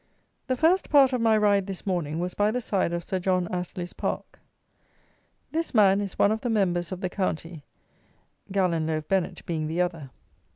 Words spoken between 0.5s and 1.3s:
first part of